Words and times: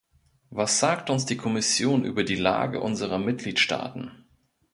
Was 0.49 0.79
sagt 0.79 1.11
uns 1.11 1.27
die 1.27 1.37
Kommission 1.37 2.03
über 2.05 2.23
die 2.23 2.35
Lage 2.35 2.81
unserer 2.81 3.19
Mitgliedstaaten? 3.19 4.25